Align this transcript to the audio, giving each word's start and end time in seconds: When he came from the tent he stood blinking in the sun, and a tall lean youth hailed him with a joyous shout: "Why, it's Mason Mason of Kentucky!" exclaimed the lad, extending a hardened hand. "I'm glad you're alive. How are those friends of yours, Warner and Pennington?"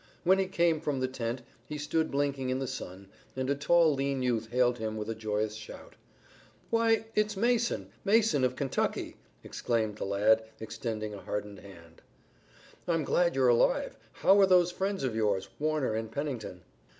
When 0.23 0.39
he 0.39 0.47
came 0.47 0.81
from 0.81 0.99
the 0.99 1.07
tent 1.07 1.43
he 1.67 1.77
stood 1.77 2.09
blinking 2.09 2.49
in 2.49 2.57
the 2.57 2.65
sun, 2.65 3.07
and 3.35 3.47
a 3.51 3.53
tall 3.53 3.93
lean 3.93 4.23
youth 4.23 4.47
hailed 4.49 4.79
him 4.79 4.97
with 4.97 5.11
a 5.11 5.13
joyous 5.13 5.53
shout: 5.53 5.93
"Why, 6.71 7.05
it's 7.13 7.37
Mason 7.37 7.91
Mason 8.03 8.43
of 8.43 8.55
Kentucky!" 8.55 9.17
exclaimed 9.43 9.97
the 9.99 10.05
lad, 10.05 10.41
extending 10.59 11.13
a 11.13 11.21
hardened 11.21 11.59
hand. 11.59 12.01
"I'm 12.87 13.03
glad 13.03 13.35
you're 13.35 13.47
alive. 13.49 13.95
How 14.13 14.39
are 14.39 14.47
those 14.47 14.71
friends 14.71 15.03
of 15.03 15.15
yours, 15.15 15.49
Warner 15.59 15.93
and 15.93 16.11
Pennington?" 16.11 16.63